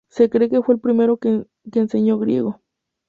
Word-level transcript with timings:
Se 0.09 0.31
cree 0.31 0.49
que 0.49 0.63
fue 0.63 0.73
el 0.73 0.81
primero 0.81 1.17
que 1.17 1.45
enseñó 1.75 2.17
griego. 2.17 2.59